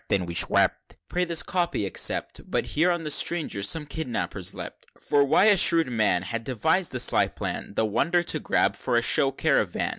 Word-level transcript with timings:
XXXVIII. 0.09 0.17
"Wept 0.19 0.23
wepton 0.23 0.27
wish 0.27 0.49
wept, 0.49 0.97
Pray 1.09 1.25
this 1.25 1.43
Copy 1.43 1.85
accept" 1.85 2.41
But 2.49 2.65
here 2.65 2.89
on 2.89 3.03
the 3.03 3.11
Stranger 3.11 3.61
some 3.61 3.85
Kidnappers 3.85 4.51
leapt: 4.55 4.87
For 4.99 5.23
why 5.23 5.45
a 5.45 5.55
shrewd 5.57 5.89
man 5.89 6.23
Had 6.23 6.43
devis'd 6.43 6.95
a 6.95 6.99
sly 6.99 7.27
plan 7.27 7.75
The 7.75 7.85
Wonder 7.85 8.23
to 8.23 8.39
grab 8.39 8.75
for 8.75 8.97
a 8.97 9.03
show 9.03 9.29
Caravan. 9.31 9.89